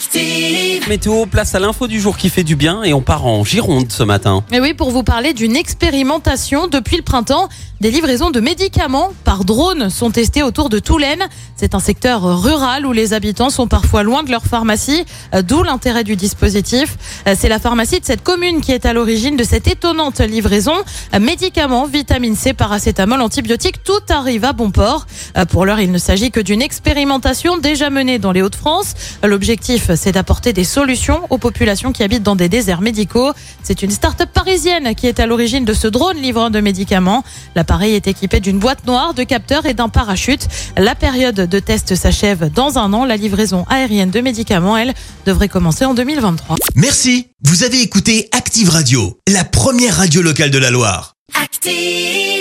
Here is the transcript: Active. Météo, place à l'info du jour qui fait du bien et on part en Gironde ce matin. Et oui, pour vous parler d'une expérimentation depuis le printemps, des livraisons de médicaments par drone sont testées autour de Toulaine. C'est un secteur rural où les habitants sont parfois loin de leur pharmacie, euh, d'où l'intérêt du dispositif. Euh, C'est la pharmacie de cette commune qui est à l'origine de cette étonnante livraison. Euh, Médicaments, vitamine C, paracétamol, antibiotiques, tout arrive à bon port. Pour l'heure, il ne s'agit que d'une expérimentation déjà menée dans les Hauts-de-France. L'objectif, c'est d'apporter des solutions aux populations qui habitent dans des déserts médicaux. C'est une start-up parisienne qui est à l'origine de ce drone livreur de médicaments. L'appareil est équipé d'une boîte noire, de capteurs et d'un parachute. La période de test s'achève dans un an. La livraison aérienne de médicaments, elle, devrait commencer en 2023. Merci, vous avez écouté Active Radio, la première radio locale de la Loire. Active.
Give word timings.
Active. 0.00 0.88
Météo, 0.88 1.26
place 1.26 1.54
à 1.54 1.58
l'info 1.58 1.86
du 1.86 2.00
jour 2.00 2.16
qui 2.16 2.30
fait 2.30 2.42
du 2.42 2.56
bien 2.56 2.82
et 2.82 2.94
on 2.94 3.02
part 3.02 3.26
en 3.26 3.44
Gironde 3.44 3.92
ce 3.92 4.02
matin. 4.02 4.42
Et 4.50 4.58
oui, 4.58 4.72
pour 4.72 4.90
vous 4.90 5.02
parler 5.02 5.34
d'une 5.34 5.56
expérimentation 5.56 6.68
depuis 6.68 6.96
le 6.96 7.02
printemps, 7.02 7.50
des 7.82 7.90
livraisons 7.90 8.30
de 8.30 8.40
médicaments 8.40 9.12
par 9.24 9.44
drone 9.44 9.90
sont 9.90 10.10
testées 10.10 10.42
autour 10.42 10.70
de 10.70 10.78
Toulaine. 10.78 11.22
C'est 11.56 11.74
un 11.74 11.80
secteur 11.80 12.42
rural 12.42 12.86
où 12.86 12.92
les 12.92 13.12
habitants 13.12 13.50
sont 13.50 13.66
parfois 13.66 14.02
loin 14.02 14.22
de 14.22 14.30
leur 14.30 14.44
pharmacie, 14.44 15.04
euh, 15.34 15.42
d'où 15.42 15.62
l'intérêt 15.62 16.04
du 16.04 16.16
dispositif. 16.16 16.96
Euh, 17.26 17.34
C'est 17.38 17.48
la 17.50 17.58
pharmacie 17.58 18.00
de 18.00 18.04
cette 18.06 18.22
commune 18.22 18.62
qui 18.62 18.72
est 18.72 18.86
à 18.86 18.94
l'origine 18.94 19.36
de 19.36 19.44
cette 19.44 19.66
étonnante 19.66 20.20
livraison. 20.20 20.74
Euh, 21.14 21.20
Médicaments, 21.20 21.86
vitamine 21.86 22.36
C, 22.36 22.54
paracétamol, 22.54 23.20
antibiotiques, 23.20 23.82
tout 23.84 24.00
arrive 24.08 24.44
à 24.44 24.54
bon 24.54 24.70
port. 24.70 25.06
Pour 25.50 25.66
l'heure, 25.66 25.80
il 25.80 25.92
ne 25.92 25.98
s'agit 25.98 26.30
que 26.30 26.40
d'une 26.40 26.62
expérimentation 26.62 27.58
déjà 27.58 27.90
menée 27.90 28.18
dans 28.18 28.32
les 28.32 28.40
Hauts-de-France. 28.40 28.94
L'objectif, 29.90 30.04
c'est 30.04 30.12
d'apporter 30.12 30.52
des 30.52 30.64
solutions 30.64 31.26
aux 31.30 31.38
populations 31.38 31.92
qui 31.92 32.02
habitent 32.02 32.22
dans 32.22 32.36
des 32.36 32.48
déserts 32.48 32.80
médicaux. 32.80 33.32
C'est 33.62 33.82
une 33.82 33.90
start-up 33.90 34.28
parisienne 34.32 34.94
qui 34.94 35.06
est 35.06 35.20
à 35.20 35.26
l'origine 35.26 35.64
de 35.64 35.72
ce 35.72 35.88
drone 35.88 36.16
livreur 36.16 36.50
de 36.50 36.60
médicaments. 36.60 37.24
L'appareil 37.54 37.94
est 37.94 38.06
équipé 38.06 38.40
d'une 38.40 38.58
boîte 38.58 38.86
noire, 38.86 39.14
de 39.14 39.22
capteurs 39.22 39.66
et 39.66 39.74
d'un 39.74 39.88
parachute. 39.88 40.46
La 40.76 40.94
période 40.94 41.36
de 41.36 41.58
test 41.58 41.94
s'achève 41.94 42.50
dans 42.52 42.78
un 42.78 42.92
an. 42.92 43.04
La 43.04 43.16
livraison 43.16 43.64
aérienne 43.68 44.10
de 44.10 44.20
médicaments, 44.20 44.76
elle, 44.76 44.94
devrait 45.26 45.48
commencer 45.48 45.84
en 45.84 45.94
2023. 45.94 46.56
Merci, 46.74 47.28
vous 47.42 47.64
avez 47.64 47.80
écouté 47.80 48.28
Active 48.32 48.70
Radio, 48.70 49.18
la 49.28 49.44
première 49.44 49.96
radio 49.96 50.22
locale 50.22 50.50
de 50.50 50.58
la 50.58 50.70
Loire. 50.70 51.14
Active. 51.40 52.39